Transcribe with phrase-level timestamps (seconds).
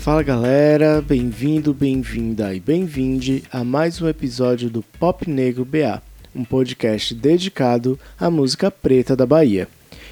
[0.00, 6.02] Fala galera, bem-vindo, bem-vinda e bem-vinde a mais um episódio do Pop Negro BA,
[6.34, 9.68] um podcast dedicado à música preta da Bahia.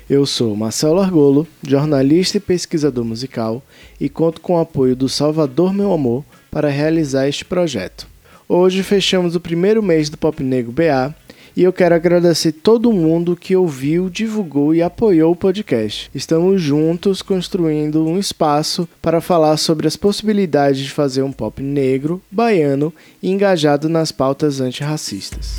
[0.09, 3.63] Eu sou Marcelo Argolo, jornalista e pesquisador musical,
[3.99, 8.07] e conto com o apoio do Salvador Meu Amor para realizar este projeto.
[8.47, 11.17] Hoje fechamos o primeiro mês do Pop Negro BA
[11.59, 16.09] e eu quero agradecer todo mundo que ouviu, divulgou e apoiou o podcast.
[16.15, 22.23] Estamos juntos construindo um espaço para falar sobre as possibilidades de fazer um pop negro,
[22.31, 25.57] baiano e engajado nas pautas antirracistas.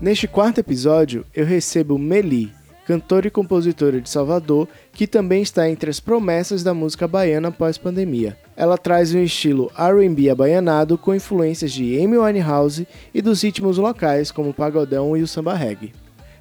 [0.00, 2.52] Neste quarto episódio, eu recebo Meli,
[2.86, 8.36] cantora e compositora de Salvador, que também está entre as promessas da música baiana pós-pandemia.
[8.56, 14.30] Ela traz um estilo R&B abaianado com influências de Amy Winehouse e dos ritmos locais
[14.30, 15.92] como o pagodão e o samba reggae.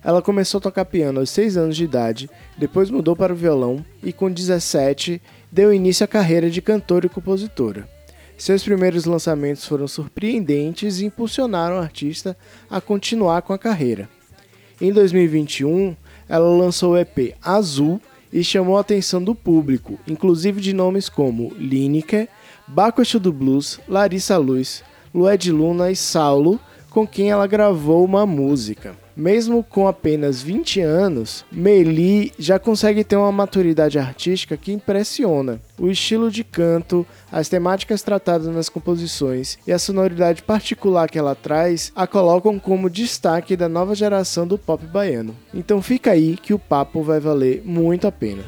[0.04, 3.86] Ela começou a tocar piano aos 6 anos de idade, depois mudou para o violão
[4.02, 7.88] e com 17 deu início à carreira de cantora e compositora.
[8.36, 12.36] Seus primeiros lançamentos foram surpreendentes e impulsionaram a artista
[12.68, 14.10] a continuar com a carreira.
[14.80, 15.96] Em 2021,
[16.32, 18.00] ela lançou o EP Azul
[18.32, 22.30] e chamou a atenção do público, inclusive de nomes como Lineker,
[22.66, 24.82] Baco do Blues, Larissa Luz,
[25.14, 26.58] Lued Luna e Saulo,
[26.90, 28.96] com quem ela gravou uma música.
[29.16, 35.60] Mesmo com apenas 20 anos, Meli já consegue ter uma maturidade artística que impressiona.
[35.78, 41.36] O estilo de canto, as temáticas tratadas nas composições e a sonoridade particular que ela
[41.36, 45.36] traz a colocam como destaque da nova geração do pop baiano.
[45.54, 48.44] Então fica aí que o papo vai valer muito a pena.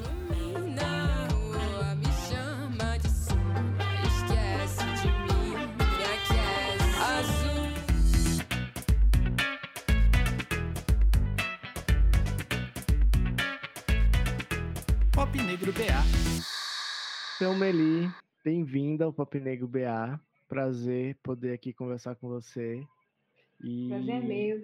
[17.51, 18.09] Meli,
[18.43, 20.17] bem-vinda ao Pop Negro BA.
[20.47, 22.81] Prazer poder aqui conversar com você.
[23.63, 24.61] E Prazer meu.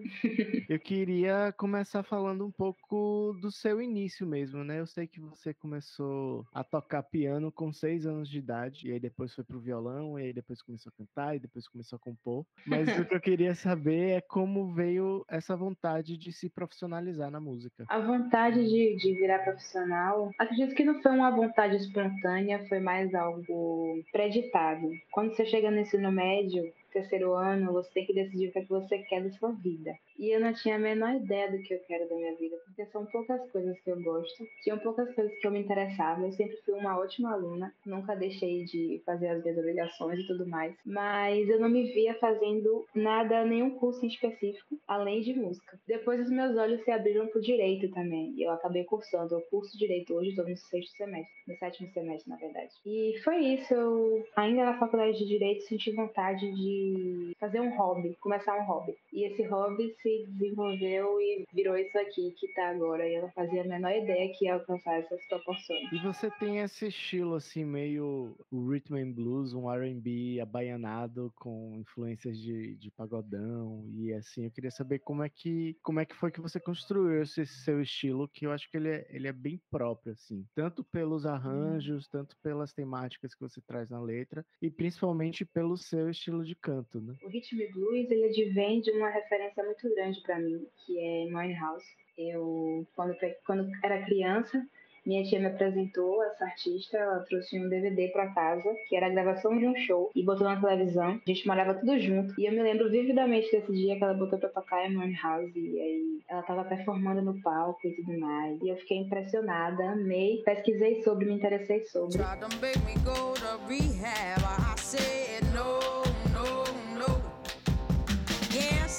[0.67, 4.79] eu queria começar falando um pouco do seu início mesmo, né?
[4.79, 8.99] Eu sei que você começou a tocar piano com seis anos de idade, e aí
[8.99, 12.45] depois foi pro violão, e aí depois começou a cantar, e depois começou a compor.
[12.67, 17.39] Mas o que eu queria saber é como veio essa vontade de se profissionalizar na
[17.39, 17.85] música.
[17.87, 23.15] A vontade de, de virar profissional, acredito que não foi uma vontade espontânea, foi mais
[23.15, 24.89] algo preditado.
[25.11, 28.61] Quando você chega no ensino médio, terceiro ano, você tem que decidir o que, é
[28.63, 29.97] que você quer da sua vida.
[30.19, 32.85] E eu não tinha a menor ideia do que eu quero da minha vida, porque
[32.87, 36.25] são poucas coisas que eu gosto, tinham poucas coisas que eu me interessava.
[36.25, 40.45] Eu sempre fui uma ótima aluna, nunca deixei de fazer as minhas obrigações e tudo
[40.45, 45.79] mais, mas eu não me via fazendo nada, nenhum curso em específico, além de música.
[45.87, 49.35] Depois os meus olhos se abriram para o direito também, e eu acabei cursando.
[49.35, 52.73] Eu curso direito hoje, estou no sexto semestre, no sétimo semestre, na verdade.
[52.85, 58.17] E foi isso, eu ainda na faculdade de direito senti vontade de fazer um hobby,
[58.19, 58.95] começar um hobby.
[59.13, 63.07] E esse hobby se se desenvolveu e virou isso aqui que tá agora.
[63.07, 65.91] E eu não fazia a menor ideia que ia alcançar essas proporções.
[65.91, 72.37] E você tem esse estilo assim, meio rhythm and blues, um R&B abaianado com influências
[72.37, 76.31] de, de pagodão e assim, eu queria saber como é que como é que foi
[76.31, 79.61] que você construiu esse seu estilo, que eu acho que ele é, ele é bem
[79.69, 85.45] próprio assim, tanto pelos arranjos, tanto pelas temáticas que você traz na letra e principalmente
[85.45, 87.15] pelo seu estilo de canto, né?
[87.23, 91.27] O rhythm blues ele advém de uma referência muito grande grande para mim, que é
[91.59, 91.83] House.
[92.17, 93.15] Eu, quando,
[93.45, 94.61] quando era criança,
[95.05, 99.09] minha tia me apresentou essa artista, ela trouxe um DVD para casa, que era a
[99.09, 101.19] gravação de um show, e botou na televisão.
[101.25, 102.33] A gente morava tudo junto.
[102.39, 105.79] E eu me lembro vividamente desse dia que ela botou pra tocar Amy House, e
[105.79, 108.61] aí ela tava performando no palco e tudo mais.
[108.61, 112.21] E eu fiquei impressionada, amei, pesquisei sobre, me interessei sobre.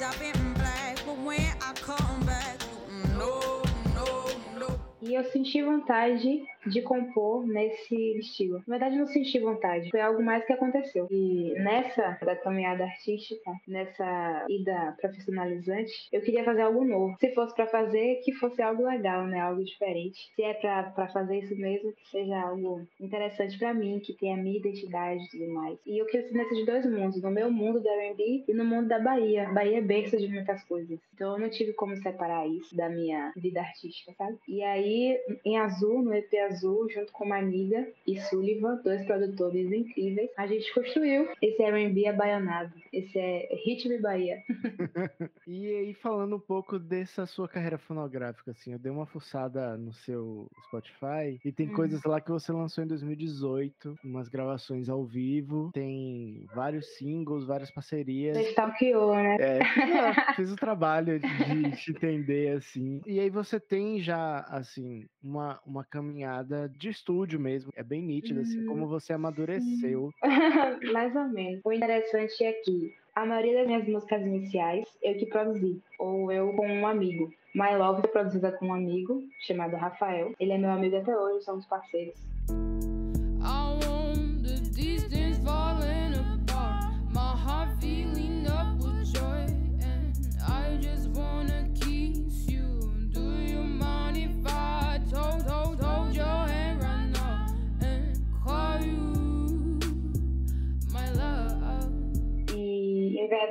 [0.03, 0.50] I've been
[5.03, 8.63] E eu senti vontade de compor nesse estilo.
[8.67, 11.07] Na verdade, não senti vontade, foi algo mais que aconteceu.
[11.11, 17.17] E nessa da caminhada artística, nessa ida profissionalizante, eu queria fazer algo novo.
[17.19, 19.41] Se fosse para fazer, que fosse algo legal, né?
[19.41, 20.31] Algo diferente.
[20.35, 24.59] Se é para fazer isso mesmo, que seja algo interessante para mim, que tenha minha
[24.59, 25.79] identidade e tudo mais.
[25.87, 28.99] E eu cresci nesses dois mundos, no meu mundo da R&B e no mundo da
[28.99, 29.49] Bahia.
[29.51, 30.99] Bahia é berço de muitas coisas.
[31.15, 34.39] Então eu não tive como separar isso da minha vida artística, sabe?
[34.49, 40.31] E aí, em azul, no EP azul, junto com Maniga e Sullivan, dois produtores incríveis,
[40.37, 44.43] a gente construiu esse R&B abaianado, esse é Ritmo Bahia.
[45.47, 49.93] e aí, falando um pouco dessa sua carreira fonográfica, assim, eu dei uma fuçada no
[49.93, 51.75] seu Spotify e tem hum.
[51.75, 57.71] coisas lá que você lançou em 2018, umas gravações ao vivo, tem vários singles, várias
[57.71, 58.37] parcerias.
[58.37, 59.37] Você stalkeou, né?
[59.41, 59.61] É,
[60.35, 63.01] fiz o trabalho de te entender, assim.
[63.07, 66.40] E aí você tem já, assim, uma, uma caminhada
[66.77, 67.73] de estúdio mesmo.
[67.75, 70.11] É bem nítido, assim, como hum, você amadureceu.
[70.93, 71.61] Mais ou menos.
[71.65, 76.53] O interessante é que a maioria das minhas músicas iniciais eu que produzi, ou eu
[76.53, 77.33] com um amigo.
[77.55, 80.33] My Love foi produzida com um amigo chamado Rafael.
[80.39, 82.15] Ele é meu amigo até hoje, somos parceiros.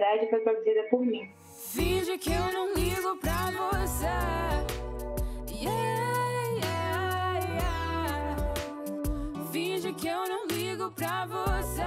[0.09, 1.29] Verdade foi produzida por mim.
[1.73, 4.05] Finge que eu não ligo pra você.
[5.51, 8.35] Yeah, yeah, yeah.
[9.51, 11.81] Finge que eu não ligo pra você.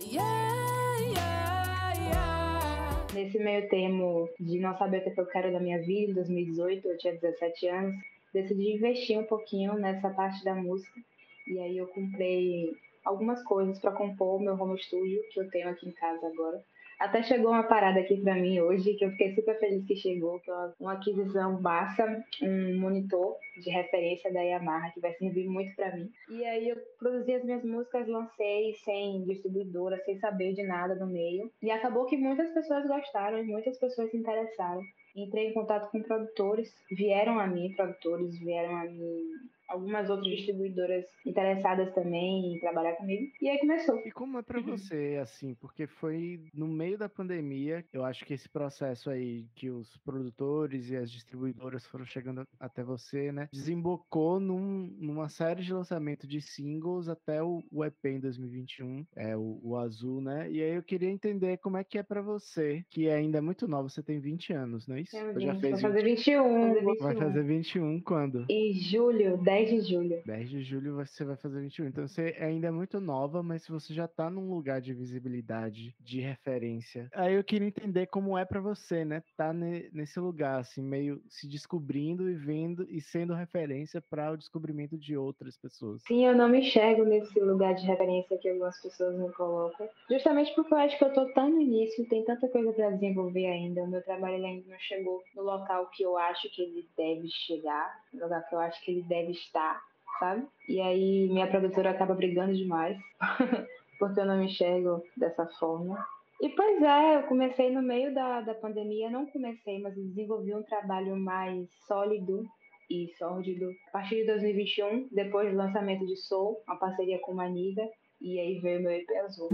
[0.00, 3.06] Yeah, yeah, yeah.
[3.12, 6.88] Nesse meio termo de não saber o que eu quero da minha vida, em 2018,
[6.88, 7.94] eu tinha 17 anos,
[8.32, 11.00] decidi investir um pouquinho nessa parte da música.
[11.46, 12.72] E aí eu comprei
[13.04, 16.62] algumas coisas para compor o meu home studio que eu tenho aqui em casa agora.
[16.98, 20.40] Até chegou uma parada aqui para mim hoje que eu fiquei super feliz que chegou,
[20.40, 25.74] que é uma aquisição massa, um monitor de referência da Yamaha que vai servir muito
[25.76, 26.10] para mim.
[26.28, 31.06] E aí eu produzi as minhas músicas, lancei sem distribuidora, sem saber de nada no
[31.06, 31.52] meio.
[31.62, 34.82] E acabou que muitas pessoas gostaram, muitas pessoas se interessaram.
[35.14, 39.22] Entrei em contato com produtores, vieram a mim, produtores vieram a mim
[39.68, 43.30] algumas outras distribuidoras interessadas também em trabalhar comigo.
[43.40, 43.98] E aí começou.
[43.98, 44.66] E como é para uhum.
[44.66, 49.70] você, assim, porque foi no meio da pandemia, eu acho que esse processo aí que
[49.70, 55.72] os produtores e as distribuidoras foram chegando até você, né, desembocou num, numa série de
[55.72, 60.50] lançamento de singles até o, o EP em 2021, é o, o, Azul, né?
[60.50, 63.68] E aí eu queria entender como é que é para você, que ainda é muito
[63.68, 65.16] nova, você tem 20 anos, não é isso?
[65.16, 66.74] É, já fez vai fazer 21.
[66.74, 66.96] 21.
[66.98, 68.46] Vai fazer 21 quando?
[68.48, 70.22] Em julho, 10 10 de julho.
[70.24, 71.86] 10 de julho você vai fazer 21.
[71.86, 76.20] Então você ainda é muito nova, mas você já tá num lugar de visibilidade, de
[76.20, 77.08] referência.
[77.14, 79.22] Aí eu queria entender como é para você, né?
[79.36, 84.96] Tá nesse lugar, assim, meio se descobrindo e vendo e sendo referência para o descobrimento
[84.96, 86.02] de outras pessoas.
[86.06, 89.88] Sim, eu não me enxergo nesse lugar de referência que algumas pessoas me colocam.
[90.10, 93.46] Justamente porque eu acho que eu tô tão no início, tem tanta coisa para desenvolver
[93.46, 93.82] ainda.
[93.82, 98.04] O meu trabalho ainda não chegou no local que eu acho que ele deve chegar,
[98.12, 99.80] no lugar que eu acho que ele deve estar,
[100.18, 100.46] sabe?
[100.68, 102.96] E aí minha produtora acaba brigando demais,
[103.98, 105.98] porque eu não me enxergo dessa forma.
[106.40, 110.62] E pois é, eu comecei no meio da, da pandemia, não comecei, mas desenvolvi um
[110.62, 112.44] trabalho mais sólido
[112.88, 117.82] e sórdido a partir de 2021, depois do lançamento de Soul, uma parceria com Maniga,
[118.20, 119.48] e aí veio meu EP Azul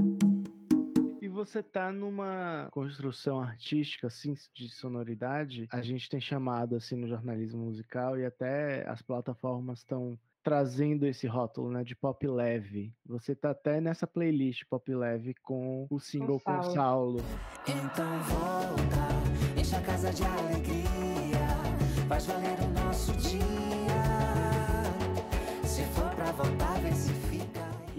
[1.34, 7.64] você tá numa construção artística, assim, de sonoridade, a gente tem chamado, assim, no jornalismo
[7.64, 12.92] musical e até as plataformas estão trazendo esse rótulo, né, de pop leve.
[13.06, 16.74] Você tá até nessa playlist pop leve com o single com Saulo.
[16.74, 17.20] Saulo.
[17.66, 21.48] Então volta, enche a casa de alegria,
[22.06, 23.34] faz valer o nosso dia.
[25.64, 27.33] Se for pra voltar, vê se fica.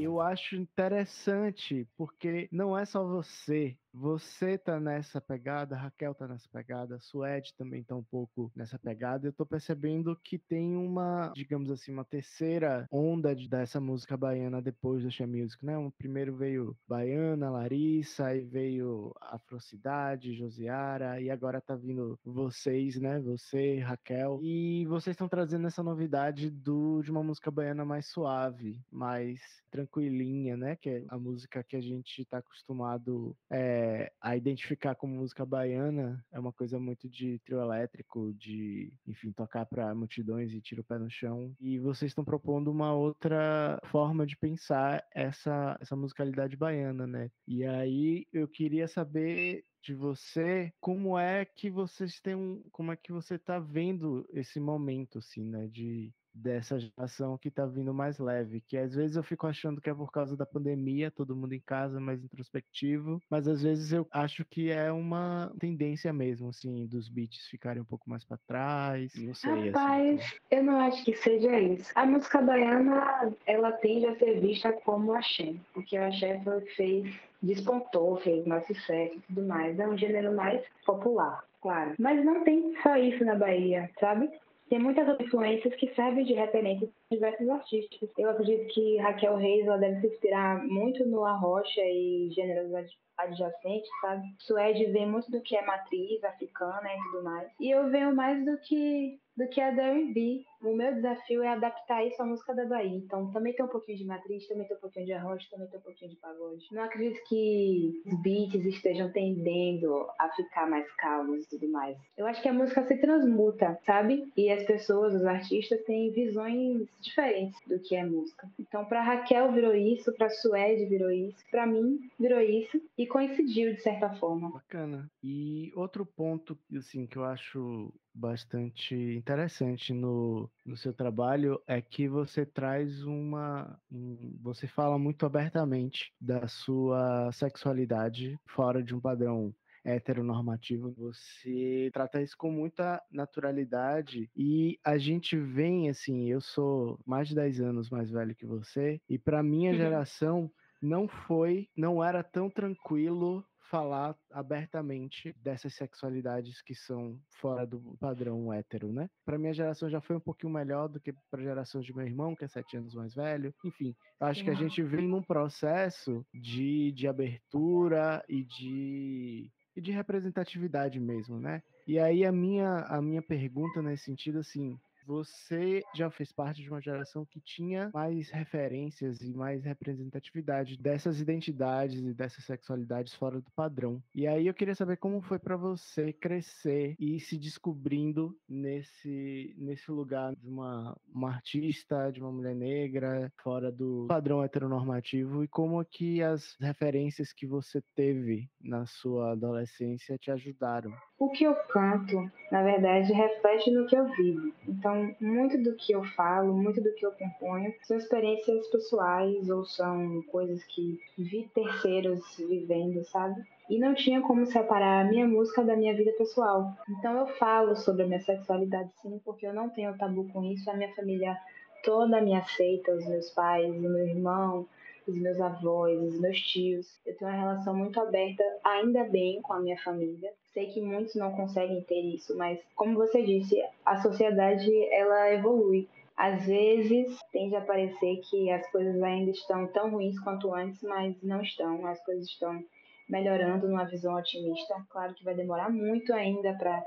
[0.05, 6.49] Eu acho interessante porque não é só você você tá nessa pegada, Raquel tá nessa
[6.51, 9.27] pegada, Suede também tá um pouco nessa pegada.
[9.27, 14.61] Eu tô percebendo que tem uma, digamos assim, uma terceira onda de, dessa música baiana
[14.61, 15.77] depois do She Music, né?
[15.77, 23.21] Um, primeiro veio Baiana, Larissa, aí veio Afrocidade, Josiara, e agora tá vindo vocês, né?
[23.21, 24.41] Você, Raquel.
[24.43, 29.39] E vocês estão trazendo essa novidade do, de uma música baiana mais suave, mais
[29.71, 30.75] tranquilinha, né?
[30.75, 33.35] Que é a música que a gente tá acostumado.
[33.49, 38.91] É, é, a identificar como música baiana é uma coisa muito de trio elétrico, de,
[39.05, 41.53] enfim, tocar para multidões e tira o pé no chão.
[41.59, 47.29] E vocês estão propondo uma outra forma de pensar essa, essa musicalidade baiana, né?
[47.47, 52.95] E aí eu queria saber de você, como é que vocês têm um, como é
[52.95, 58.19] que você tá vendo esse momento assim, né, de dessa geração que tá vindo mais
[58.19, 61.53] leve, que às vezes eu fico achando que é por causa da pandemia, todo mundo
[61.53, 66.85] em casa, mais introspectivo, mas às vezes eu acho que é uma tendência mesmo, assim,
[66.87, 69.51] dos beats ficarem um pouco mais para trás, não sei.
[69.51, 71.91] Assim, Rapaz, assim, eu não acho que seja isso.
[71.95, 76.61] A música baiana, ela tende a ser vista como axé, porque o axé foi o
[76.61, 79.79] que fez, despontou, fez mais sucesso e tudo mais.
[79.79, 81.93] É um gênero mais popular, claro.
[81.97, 84.29] Mas não tem só isso na Bahia, sabe?
[84.75, 88.09] Tem muitas influências que servem de referência para diversos artistas.
[88.17, 92.73] Eu acredito que Raquel Reis ela deve se inspirar muito no Arrocha e gêneros
[93.17, 94.27] adjacentes, sabe?
[94.37, 97.49] Suede vem muito do que é matriz africana e tudo mais.
[97.57, 100.45] E eu venho mais do que do que a da R&B.
[100.61, 102.97] O meu desafio é adaptar isso à música da Bahia.
[102.97, 105.79] Então, também tem um pouquinho de matriz, também tem um pouquinho de arroz, também tem
[105.79, 106.65] um pouquinho de pagode.
[106.71, 111.97] Não acredito que os beats estejam tendendo a ficar mais calmos e tudo mais.
[112.17, 114.31] Eu acho que a música se transmuta, sabe?
[114.35, 118.49] E as pessoas, os artistas, têm visões diferentes do que é música.
[118.59, 123.73] Então, para Raquel virou isso, para Suede virou isso, para mim virou isso e coincidiu
[123.73, 124.51] de certa forma.
[124.51, 125.09] Bacana.
[125.23, 132.07] E outro ponto, assim, que eu acho bastante interessante no, no seu trabalho é que
[132.07, 133.77] você traz uma.
[133.91, 139.53] Um, você fala muito abertamente da sua sexualidade fora de um padrão
[139.83, 147.27] heteronormativo, você trata isso com muita naturalidade e a gente vem assim, eu sou mais
[147.27, 149.77] de 10 anos mais velho que você e para minha uhum.
[149.77, 157.97] geração não foi, não era tão tranquilo falar abertamente dessas sexualidades que são fora do
[157.99, 159.09] padrão hétero, né?
[159.25, 162.05] Para minha geração já foi um pouquinho melhor do que para a geração de meu
[162.05, 163.53] irmão, que é sete anos mais velho.
[163.63, 169.91] Enfim, acho que a gente vem num processo de, de abertura e de, e de
[169.91, 171.61] representatividade mesmo, né?
[171.87, 176.69] E aí a minha, a minha pergunta nesse sentido, assim, você já fez parte de
[176.69, 183.39] uma geração que tinha mais referências e mais representatividade dessas identidades e dessas sexualidades fora
[183.39, 184.01] do padrão.
[184.13, 189.91] E aí eu queria saber como foi para você crescer e se descobrindo nesse, nesse
[189.91, 195.83] lugar de uma, uma artista, de uma mulher negra, fora do padrão heteronormativo e como
[195.85, 200.91] que as referências que você teve na sua adolescência te ajudaram.
[201.17, 204.51] O que eu canto, na verdade, reflete no que eu vivo.
[204.67, 209.63] Então, muito do que eu falo, muito do que eu componho, são experiências pessoais ou
[209.63, 213.41] são coisas que vi terceiros vivendo, sabe?
[213.69, 216.75] E não tinha como separar a minha música da minha vida pessoal.
[216.89, 220.69] Então, eu falo sobre a minha sexualidade, sim, porque eu não tenho tabu com isso.
[220.69, 221.37] A minha família
[221.81, 224.67] toda me aceita, os meus pais, o meu irmão,
[225.07, 226.99] os meus avós, os meus tios.
[227.05, 230.29] Eu tenho uma relação muito aberta, ainda bem, com a minha família.
[230.55, 235.85] Sei que muitos não conseguem ter isso, mas como você disse, a sociedade ela evolui.
[236.15, 241.21] Às vezes tende a parecer que as coisas ainda estão tão ruins quanto antes, mas
[241.21, 241.85] não estão.
[241.85, 242.63] As coisas estão
[243.09, 244.75] melhorando numa visão otimista.
[244.89, 246.81] Claro que vai demorar muito ainda para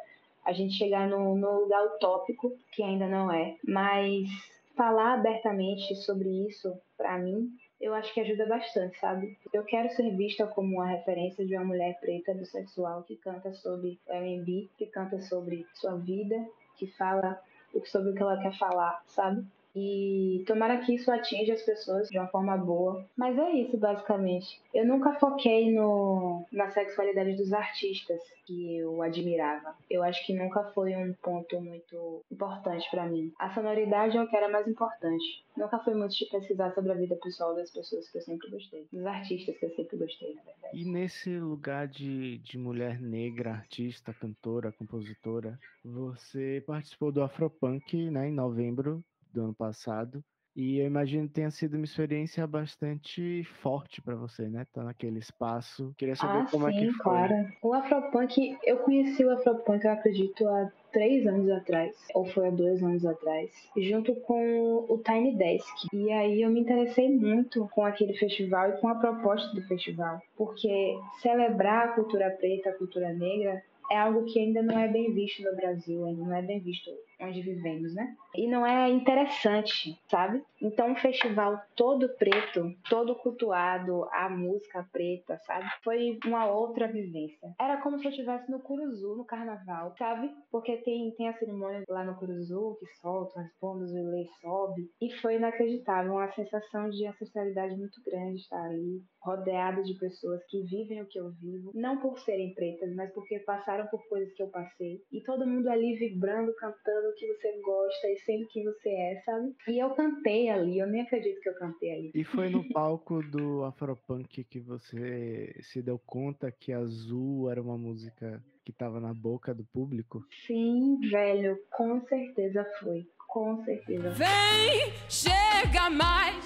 [0.46, 4.30] a gente chegar no, no lugar utópico, que ainda não é, mas
[4.74, 9.38] falar abertamente sobre isso, para mim, eu acho que ajuda bastante, sabe?
[9.52, 13.98] Eu quero ser vista como uma referência de uma mulher preta bissexual que canta sobre
[14.08, 16.36] R&B, que canta sobre sua vida,
[16.76, 17.40] que fala
[17.84, 19.46] sobre o que ela quer falar, sabe?
[19.74, 23.04] E tomara que isso atinja as pessoas de uma forma boa.
[23.16, 24.60] Mas é isso, basicamente.
[24.74, 29.76] Eu nunca foquei no, na sexualidade dos artistas que eu admirava.
[29.90, 33.32] Eu acho que nunca foi um ponto muito importante para mim.
[33.38, 35.44] A sonoridade é o que era mais importante.
[35.56, 38.86] Nunca foi muito de pesquisar sobre a vida pessoal das pessoas que eu sempre gostei.
[38.92, 40.78] Dos artistas que eu sempre gostei, na verdade.
[40.78, 48.28] E nesse lugar de, de mulher negra, artista, cantora, compositora, você participou do Afropunk né,
[48.28, 50.22] em novembro do ano passado.
[50.60, 54.66] E eu imagino que tenha sido uma experiência bastante forte para você, né?
[54.72, 55.94] Tá naquele espaço.
[55.96, 57.02] Queria saber ah, como sim, é que foi.
[57.04, 57.48] Claro.
[57.62, 62.50] O Afropunk, eu conheci o Afropunk, eu acredito, há três anos atrás, ou foi há
[62.50, 65.86] dois anos atrás, junto com o Tiny Desk.
[65.92, 70.20] E aí eu me interessei muito com aquele festival e com a proposta do festival,
[70.36, 75.14] porque celebrar a cultura preta, a cultura negra, é algo que ainda não é bem
[75.14, 78.14] visto no Brasil, ainda não é bem visto onde vivemos, né?
[78.34, 80.42] E não é interessante, sabe?
[80.60, 85.66] Então, um festival todo preto, todo cultuado, a música preta, sabe?
[85.82, 87.54] Foi uma outra vivência.
[87.60, 90.30] Era como se eu estivesse no Curuzu, no carnaval, sabe?
[90.50, 94.90] Porque tem, tem a cerimônia lá no Curuzu que soltam as bombas, o Ilê sobe.
[95.00, 100.62] E foi inacreditável, uma sensação de ancestralidade muito grande estar ali, rodeada de pessoas que
[100.62, 104.42] vivem o que eu vivo, não por serem pretas, mas porque passaram por coisas que
[104.42, 105.00] eu passei.
[105.12, 109.22] E todo mundo ali vibrando, cantando, o que você gosta e sendo quem você é,
[109.24, 109.54] sabe?
[109.68, 112.10] E eu cantei ali, eu nem acredito que eu cantei ali.
[112.14, 117.76] E foi no palco do Afropunk que você se deu conta que Azul era uma
[117.76, 120.22] música que tava na boca do público?
[120.46, 123.06] Sim, velho, com certeza foi.
[123.28, 124.10] Com certeza.
[124.10, 126.44] Vem, chega mais.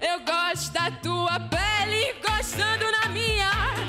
[0.00, 3.83] Eu gosto da tua pele, gostando na minha.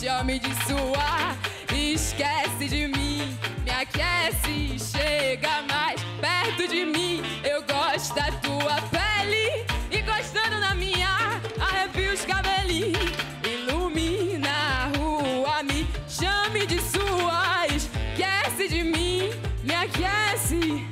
[0.00, 1.34] Chame de sua.
[1.74, 7.22] Esquece de mim, me aquece, chega mais perto de mim.
[7.42, 11.40] Eu gosto da tua pele e gostando na minha.
[11.58, 13.12] Arrepio os cabelinhos,
[13.42, 17.66] ilumina a rua, me chame de sua.
[17.66, 19.30] Esquece de mim,
[19.62, 20.86] me aquece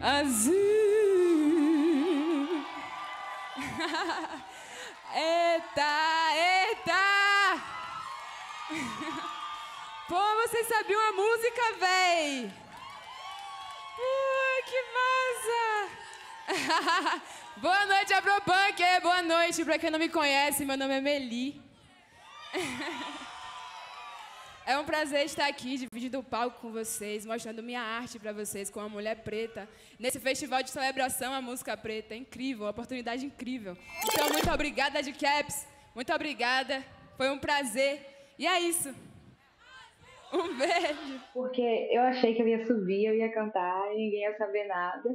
[0.00, 0.54] azul.
[5.14, 5.92] eita,
[6.34, 7.27] eita!
[10.08, 12.50] Pô, vocês sabiam a música, véi?
[13.98, 15.62] Uh, que massa!
[17.60, 18.82] boa noite, Afropunk!
[19.02, 21.60] Boa noite, pra quem não me conhece, meu nome é Meli.
[24.64, 28.68] É um prazer estar aqui, dividindo o palco com vocês, mostrando minha arte para vocês
[28.68, 29.66] com uma mulher preta.
[29.98, 32.12] Nesse festival de celebração à música preta.
[32.12, 33.78] É incrível, uma oportunidade incrível.
[34.04, 35.66] Então, muito obrigada, de Caps.
[35.94, 36.84] Muito obrigada.
[37.16, 38.34] Foi um prazer.
[38.38, 38.94] E é isso.
[40.32, 41.20] Um beijo.
[41.32, 45.08] Porque eu achei que eu ia subir, eu ia cantar e ninguém ia saber nada.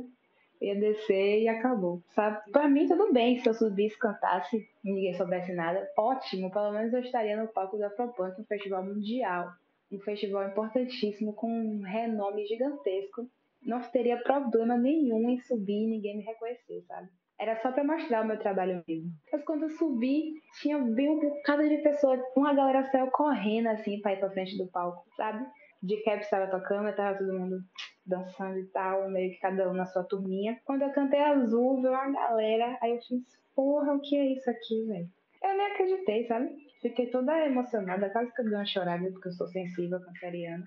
[0.62, 2.50] Ia descer e acabou, sabe?
[2.52, 5.86] Pra mim, tudo bem se eu subisse, cantasse e ninguém soubesse nada.
[5.98, 9.50] Ótimo, pelo menos eu estaria no palco da Afropunk, um festival mundial.
[9.92, 13.30] Um festival importantíssimo, com um renome gigantesco.
[13.62, 17.10] Não teria problema nenhum em subir e ninguém me reconhecer, sabe?
[17.44, 19.12] Era só para mostrar o meu trabalho mesmo.
[19.30, 22.22] Mas quando eu subi, tinha bem um bocado de pessoas.
[22.38, 25.46] Uma galera saiu correndo assim pra ir pra frente do palco, sabe?
[25.82, 27.58] De cap estava tocando, tava todo mundo
[28.06, 30.58] dançando e tal, meio que cada um na sua turminha.
[30.64, 33.22] Quando eu cantei azul, veio uma galera, aí eu fiz,
[33.54, 35.10] porra, o que é isso aqui, velho?
[35.44, 36.50] Eu nem acreditei, sabe?
[36.82, 40.66] Fiquei toda emocionada, quase que eu dei uma chorada, porque eu sou sensível, canceriana.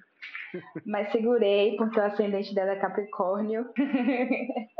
[0.84, 3.66] Mas segurei, porque o ascendente dela é Capricórnio.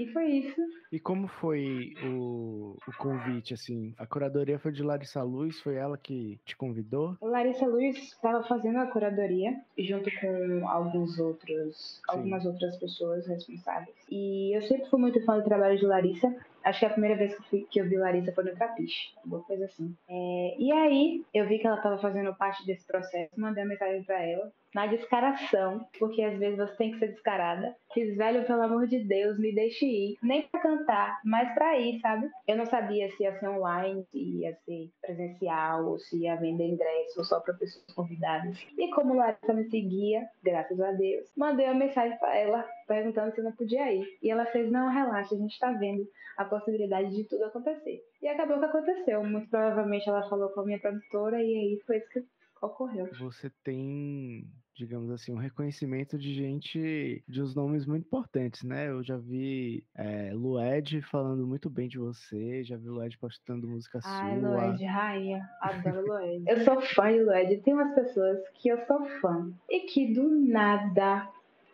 [0.00, 0.60] e foi isso.
[0.90, 3.94] E como foi o, o convite, assim?
[3.98, 7.18] A curadoria foi de Larissa Luz, foi ela que te convidou?
[7.20, 13.94] Larissa Luz estava fazendo a curadoria, junto com alguns outros, algumas outras pessoas responsáveis.
[14.10, 16.34] E eu sempre fui muito fã do trabalho de Larissa.
[16.64, 19.14] Acho que a primeira vez que eu, fui, que eu vi Larissa foi no Trapiche,
[19.18, 19.94] alguma coisa assim.
[20.08, 24.02] É, e aí, eu vi que ela estava fazendo parte desse processo, mandei uma mensagem
[24.02, 27.74] para ela, na descaração, porque às vezes você tem que ser descarada.
[27.92, 30.18] Fiz, velho, pelo amor de Deus, me deixe ir.
[30.22, 32.28] Nem pra cantar, mas pra ir, sabe?
[32.46, 36.68] Eu não sabia se ia ser online, se ia ser presencial, ou se ia vender
[36.68, 38.64] ingresso só pra pessoas convidadas.
[38.78, 43.42] E como Larissa me seguia, graças a Deus, mandei uma mensagem pra ela, perguntando se
[43.42, 44.06] não podia ir.
[44.22, 46.06] E ela fez, não, relaxa, a gente tá vendo
[46.36, 48.00] a possibilidade de tudo acontecer.
[48.22, 49.22] E acabou que aconteceu.
[49.24, 52.24] Muito provavelmente ela falou com a minha produtora e aí foi isso que
[52.62, 53.06] ocorreu.
[53.18, 58.88] Você tem, digamos assim, um reconhecimento de gente de uns nomes muito importantes, né?
[58.88, 64.00] Eu já vi é, Lued falando muito bem de você, já vi Lued postando música
[64.04, 64.66] Ai, sua.
[64.66, 65.48] Lued, rainha.
[65.60, 66.44] Adoro Lued.
[66.48, 67.56] eu sou fã de Lued.
[67.58, 71.28] Tem umas pessoas que eu sou fã e que do nada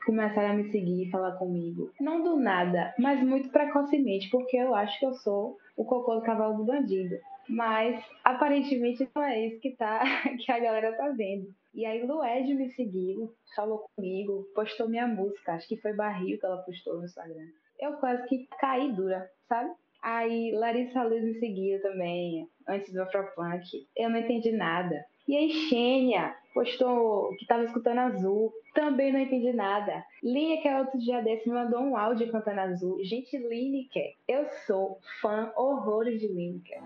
[0.04, 1.90] começaram a me seguir e falar comigo.
[2.00, 6.22] Não do nada, mas muito precocemente, porque eu acho que eu sou o cocô do
[6.22, 7.16] cavalo do bandido.
[7.48, 10.02] Mas aparentemente não é isso que, tá,
[10.44, 11.46] que a galera tá vendo.
[11.74, 16.46] E aí Lued me seguiu, falou comigo, postou minha música, acho que foi Barril que
[16.46, 17.46] ela postou no Instagram.
[17.78, 19.70] Eu quase que caí dura, sabe?
[20.02, 23.86] Aí Larissa Luz me seguiu também, antes do Afropunk.
[23.96, 25.04] Eu não entendi nada.
[25.28, 28.50] E aí Xênia postou que tava escutando Azul.
[28.74, 30.02] Também não entendi nada.
[30.22, 33.04] Lineker, outro dia desse, me mandou um áudio cantando Azul.
[33.04, 36.80] Gente, Lineker, eu sou fã horrores de Lineker.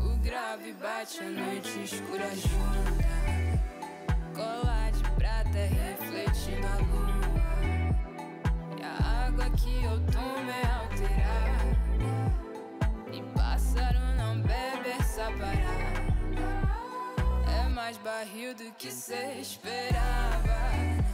[0.00, 3.02] O grave bate a noite escura junta.
[4.34, 5.58] Colar de prata
[18.54, 20.52] do que cê esperava.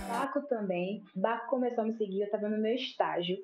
[0.09, 1.05] Baco também.
[1.15, 3.37] Baco começou a me seguir, eu tava no meu estágio,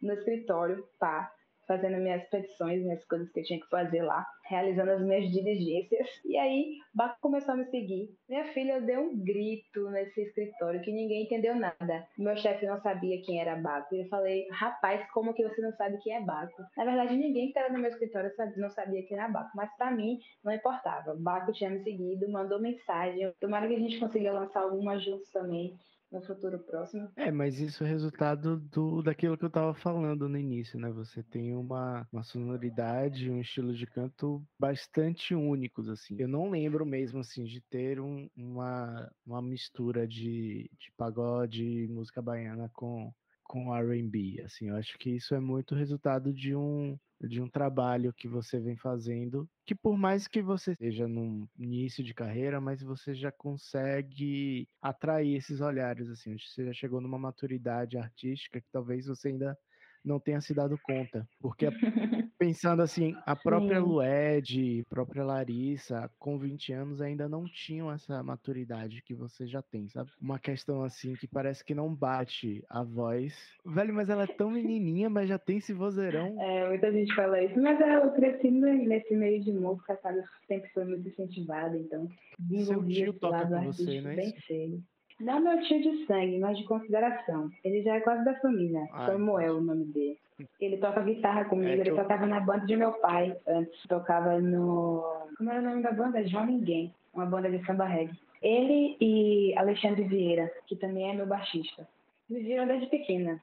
[0.00, 1.30] no escritório, pá.
[1.66, 6.08] Fazendo minhas petições, minhas coisas que eu tinha que fazer lá, realizando as minhas diligências.
[6.24, 8.08] E aí, Baco começou a me seguir.
[8.28, 12.06] Minha filha deu um grito nesse escritório que ninguém entendeu nada.
[12.18, 13.94] Meu chefe não sabia quem era Baco.
[13.94, 16.62] Eu falei, rapaz, como que você não sabe quem é Baco?
[16.76, 19.90] Na verdade, ninguém que estava no meu escritório não sabia quem era Baco, mas para
[19.90, 21.14] mim não importava.
[21.14, 23.32] Baco tinha me seguido, mandou mensagem.
[23.40, 25.76] Tomara que a gente consiga lançar algumas juntos também
[26.10, 27.10] no futuro próximo.
[27.16, 30.90] É, mas isso é resultado do, daquilo que eu estava falando no início, né?
[30.90, 36.16] Você tem uma, uma sonoridade, um estilo de canto bastante únicos, assim.
[36.18, 42.22] Eu não lembro mesmo, assim, de ter um, uma, uma mistura de, de pagode, música
[42.22, 43.12] baiana com,
[43.48, 44.68] com R&B, assim.
[44.68, 48.76] Eu acho que isso é muito resultado de um de um trabalho que você vem
[48.76, 54.68] fazendo, que por mais que você esteja no início de carreira, mas você já consegue
[54.82, 59.56] atrair esses olhares, assim, você já chegou numa maturidade artística que talvez você ainda
[60.04, 61.26] não tenha se dado conta.
[61.40, 61.66] Porque
[62.38, 63.86] pensando assim, a própria Sim.
[63.86, 69.62] Lued, a própria Larissa, com 20 anos ainda não tinham essa maturidade que você já
[69.62, 70.10] tem, sabe?
[70.20, 73.34] Uma questão assim que parece que não bate a voz.
[73.64, 76.40] Velho, mas ela é tão menininha, mas já tem esse vozeirão.
[76.40, 80.18] É, muita gente fala isso, mas eu cresci nesse meio de música, sabe?
[80.18, 84.16] Eu sempre fui muito incentivada, então desenvolvi Seu tio toca com você, né?
[84.16, 84.82] Bem cedo.
[85.18, 87.50] Não meu tio de sangue, mas de consideração.
[87.64, 88.86] Ele já é quase da família.
[88.92, 90.18] Ah, Samuel, o nome dele.
[90.60, 91.96] Ele toca guitarra comigo, é ele eu...
[91.96, 93.82] tocava na banda de meu pai antes.
[93.88, 95.02] Tocava no.
[95.36, 96.26] Como era o nome da banda?
[96.26, 98.18] João Ninguém, uma banda de samba reggae.
[98.42, 101.88] Ele e Alexandre Vieira, que também é meu baixista.
[102.28, 103.40] Me viram desde pequena.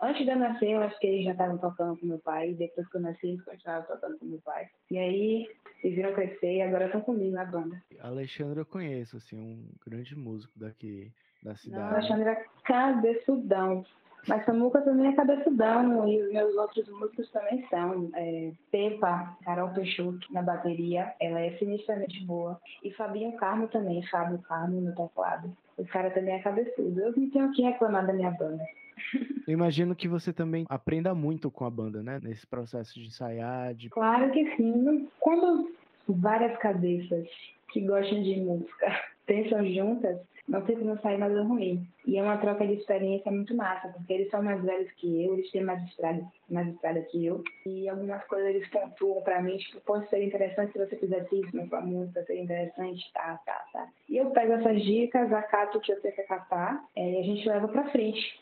[0.00, 2.52] Antes de eu nascer, eu acho que eles já estavam tocando com meu pai.
[2.54, 4.68] Depois que eu nasci, eles continuaram tocando com meu pai.
[4.90, 5.48] E aí,
[5.82, 7.82] eles viram crescer e agora estão comigo na banda.
[8.00, 11.10] Alexandre eu conheço, assim, um grande músico daqui
[11.42, 11.82] da cidade.
[11.82, 13.84] Não, Alexandre é cabeçudão.
[14.28, 18.10] Mas Samuca também é cabeçudão e os meus outros músicos também são.
[18.14, 22.60] É, Pepa, Carol Peixoto na bateria, ela é sinistramente boa.
[22.82, 25.52] E Fabinho Carmo também, Fábio Carmo no teclado.
[25.76, 27.00] O cara também é cabeçudo.
[27.00, 28.64] Eu não tenho o que reclamar da minha banda.
[29.46, 32.20] Eu imagino que você também aprenda muito com a banda, né?
[32.22, 33.74] Nesse processo de ensaiar.
[33.74, 33.88] De...
[33.90, 35.08] Claro que sim.
[35.18, 35.72] Quando
[36.06, 37.26] várias cabeças
[37.72, 41.86] que gostam de música pensam juntas, não tem como sair nada ruim.
[42.06, 45.32] E é uma troca de experiência muito massa, porque eles são mais velhos que eu,
[45.32, 47.42] eles têm mais estrada, mais estrada que eu.
[47.64, 51.56] E algumas coisas eles pontuam pra mim, tipo, pode ser interessante se você fizesse isso
[51.56, 53.88] na sua música, seria interessante, tá, tá, tá.
[54.06, 57.22] E eu pego essas dicas, acato o que eu tenho que acatar, é, e a
[57.22, 58.38] gente leva pra frente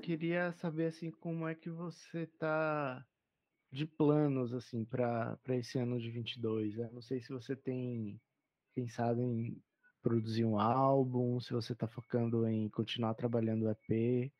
[0.00, 3.04] queria saber assim como é que você tá
[3.70, 6.78] de planos assim para esse ano de 22.
[6.78, 8.18] Eu não sei se você tem
[8.78, 9.56] pensado em
[10.02, 14.30] produzir um álbum, se você está focando em continuar trabalhando EP.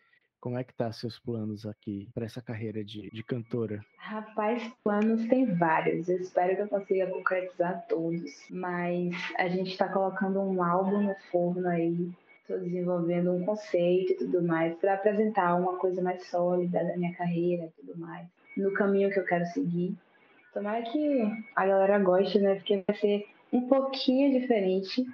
[0.40, 3.84] Como é que tá seus planos aqui para essa carreira de, de cantora?
[3.96, 6.08] Rapaz, planos tem vários.
[6.08, 8.30] Eu espero que eu consiga concretizar todos.
[8.48, 12.08] Mas a gente está colocando um álbum no forno aí
[12.48, 17.14] estou desenvolvendo um conceito e tudo mais para apresentar uma coisa mais sólida da minha
[17.14, 19.94] carreira e tudo mais, no caminho que eu quero seguir.
[20.54, 21.22] Tomara que
[21.54, 22.54] a galera goste, né?
[22.54, 25.04] Porque vai ser um pouquinho diferente,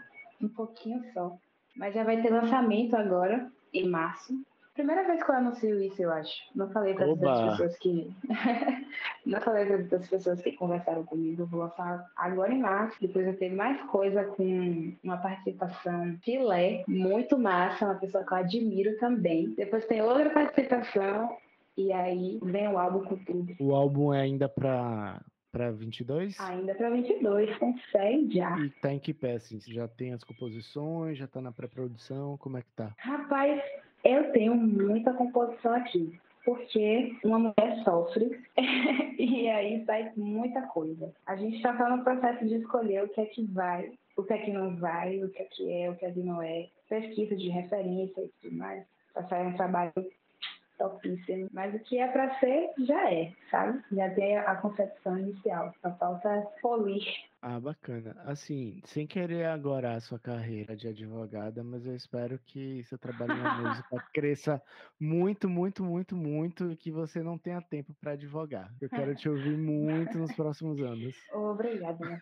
[0.41, 1.37] um pouquinho só.
[1.77, 4.35] Mas já vai ter lançamento agora, em março.
[4.75, 6.35] Primeira vez que eu anuncio isso, eu acho.
[6.53, 8.13] Não falei para as pessoas que.
[9.25, 11.43] não falei para as pessoas que conversaram comigo.
[11.43, 13.01] Eu vou lançar agora em março.
[13.01, 18.39] Depois eu tenho mais coisa com uma participação filé, muito massa, uma pessoa que eu
[18.39, 19.51] admiro também.
[19.51, 21.37] Depois tem outra participação.
[21.77, 23.55] E aí vem o álbum com tudo.
[23.61, 25.21] O álbum é ainda para
[25.55, 26.39] para 22?
[26.41, 28.59] Ainda para 22, consegue já.
[28.59, 29.61] E tá em que pé, assim?
[29.69, 32.93] Já tem as composições, já tá na pré-produção, como é que tá?
[32.99, 33.63] Rapaz,
[34.03, 38.43] eu tenho muita composição aqui, porque uma mulher sofre
[39.17, 41.15] e aí sai muita coisa.
[41.25, 44.33] A gente está só no processo de escolher o que é que vai, o que
[44.33, 46.67] é que não vai, o que é que é, o que é que não é,
[46.89, 49.93] pesquisa de referência e tudo mais, para sair um trabalho
[50.79, 51.49] topíssimo.
[51.53, 53.83] Mas o que é para ser, já é, sabe?
[53.93, 55.75] Já tem a concepção inicial.
[55.83, 57.05] Só falta polir.
[57.47, 58.17] Ah, bacana.
[58.25, 63.37] Assim, sem querer agora a sua carreira de advogada, mas eu espero que seu trabalho
[63.37, 64.63] na música cresça
[64.99, 68.73] muito, muito, muito, muito e que você não tenha tempo para advogar.
[68.81, 71.15] Eu quero te ouvir muito nos próximos anos.
[71.35, 72.21] Obrigada, minha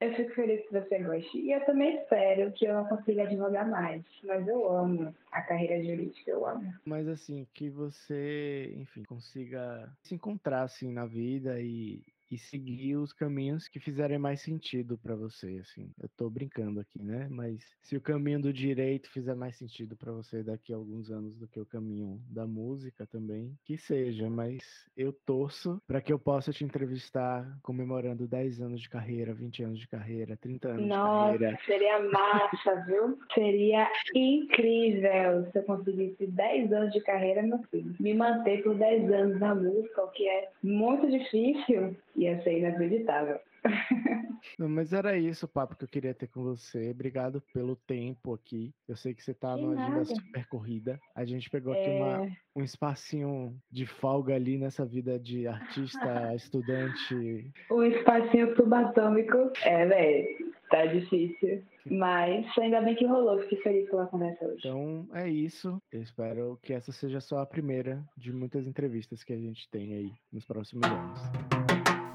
[0.00, 1.38] eu fico feliz que você goste.
[1.38, 4.02] E eu também espero que eu não consiga advogar mais.
[4.24, 6.72] Mas eu amo a carreira jurídica, eu amo.
[6.84, 13.12] Mas assim, que você, enfim, consiga se encontrar assim na vida e e seguir os
[13.12, 15.90] caminhos que fizerem mais sentido para você, assim.
[16.00, 17.26] Eu tô brincando aqui, né?
[17.30, 21.36] Mas se o caminho do direito fizer mais sentido para você daqui a alguns anos
[21.36, 24.62] do que o caminho da música também, que seja, mas
[24.96, 29.78] eu torço para que eu possa te entrevistar comemorando 10 anos de carreira, 20 anos
[29.78, 31.58] de carreira, 30 anos Nossa, de carreira.
[31.66, 33.18] seria massa, viu?
[33.34, 37.94] Seria incrível se eu conseguisse 10 anos de carreira, meu filho.
[38.00, 43.38] Me manter por 10 anos na música, o que é muito difícil, ia ser inacreditável.
[44.58, 46.90] Não, mas era isso o papo que eu queria ter com você.
[46.90, 48.72] Obrigado pelo tempo aqui.
[48.88, 51.00] Eu sei que você tá numa agenda super corrida.
[51.14, 55.98] A gente pegou aqui uma, É, um espacinho de folga ali nessa vida de artista,
[56.34, 57.50] estudante.
[57.70, 61.62] o espacinho subatômico, é, velho, tá difícil.
[61.90, 64.58] Mas ainda bem que rolou, fiquei feliz pela conversa hoje.
[64.58, 65.80] Então é isso.
[65.92, 69.94] Eu espero que essa seja só a primeira de muitas entrevistas que a gente tem
[69.94, 71.55] aí nos próximos anos.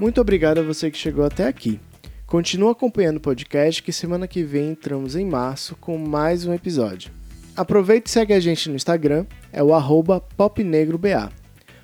[0.01, 1.79] Muito obrigado a você que chegou até aqui.
[2.25, 7.11] Continua acompanhando o podcast que semana que vem entramos em março com mais um episódio.
[7.55, 11.31] Aproveite e segue a gente no Instagram, é o arroba popnegroba.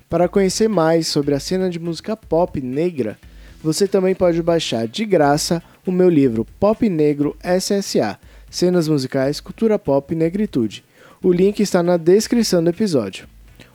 [0.08, 3.16] Para conhecer mais sobre a cena de música pop negra,
[3.62, 8.18] você também pode baixar de graça o meu livro Pop Negro SSA,
[8.50, 10.84] Cenas Musicais, Cultura Pop e Negritude.
[11.22, 13.28] O link está na descrição do episódio.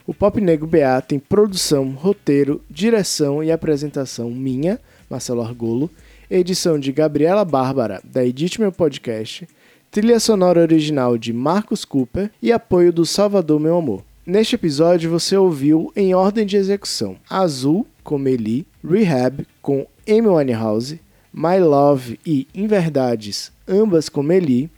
[0.06, 5.90] O Pop Negro BA tem produção, roteiro, direção e apresentação minha, Marcelo Argolo,
[6.30, 9.48] edição de Gabriela Bárbara, da Edite Meu Podcast,
[9.90, 14.04] trilha sonora original de Marcos Cooper e apoio do Salvador Meu Amor.
[14.26, 21.00] Neste episódio você ouviu em ordem de execução Azul com Meli, Rehab com Amy Winehouse,
[21.32, 24.68] My Love e Inverdades, ambas com Meli,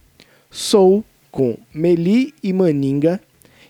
[0.53, 3.21] Soul com Meli e Maninga,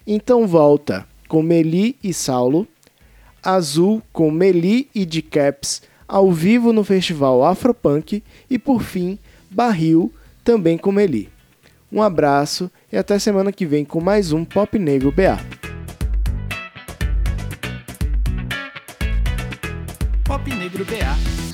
[0.07, 2.67] Então Volta com Meli e Saulo,
[3.43, 9.19] Azul com Meli e de Caps ao vivo no festival Afropunk e por fim
[9.51, 10.13] Barril
[10.45, 11.29] também com Meli.
[11.91, 15.39] Um abraço e até semana que vem com mais um Pop Negro BA.
[20.25, 21.46] Pop Negro BA.